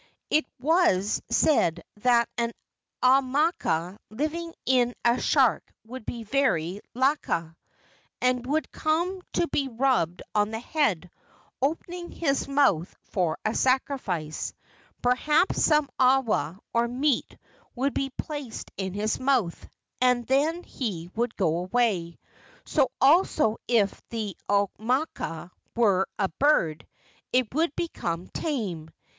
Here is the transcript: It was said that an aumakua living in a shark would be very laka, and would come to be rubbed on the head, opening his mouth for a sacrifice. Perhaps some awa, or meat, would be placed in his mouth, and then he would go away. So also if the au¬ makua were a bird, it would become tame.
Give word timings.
It 0.31 0.47
was 0.59 1.21
said 1.29 1.83
that 1.97 2.27
an 2.35 2.53
aumakua 3.03 3.99
living 4.09 4.51
in 4.65 4.95
a 5.05 5.21
shark 5.21 5.71
would 5.85 6.07
be 6.07 6.23
very 6.23 6.81
laka, 6.95 7.55
and 8.19 8.43
would 8.47 8.71
come 8.71 9.21
to 9.33 9.47
be 9.49 9.67
rubbed 9.67 10.23
on 10.33 10.49
the 10.49 10.59
head, 10.59 11.11
opening 11.61 12.09
his 12.11 12.47
mouth 12.47 12.95
for 13.11 13.37
a 13.45 13.53
sacrifice. 13.53 14.55
Perhaps 15.03 15.63
some 15.63 15.87
awa, 15.99 16.57
or 16.73 16.87
meat, 16.87 17.37
would 17.75 17.93
be 17.93 18.09
placed 18.09 18.71
in 18.77 18.95
his 18.95 19.19
mouth, 19.19 19.69
and 20.01 20.25
then 20.25 20.63
he 20.63 21.11
would 21.13 21.35
go 21.35 21.57
away. 21.59 22.17
So 22.65 22.89
also 22.99 23.57
if 23.67 24.01
the 24.09 24.35
au¬ 24.49 24.67
makua 24.79 25.51
were 25.75 26.07
a 26.17 26.27
bird, 26.27 26.87
it 27.31 27.53
would 27.53 27.75
become 27.75 28.29
tame. 28.29 28.89